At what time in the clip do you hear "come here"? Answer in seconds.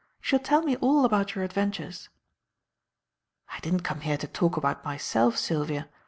3.83-4.17